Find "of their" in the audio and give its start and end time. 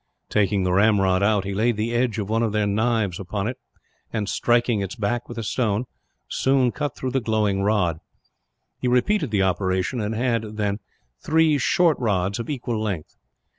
2.41-2.65